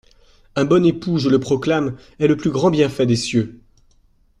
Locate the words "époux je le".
0.83-1.39